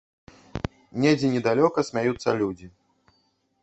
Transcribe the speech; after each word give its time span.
Недзе 1.05 1.27
недалёка 1.35 1.87
смяюцца 1.91 2.29
людзі. 2.43 2.67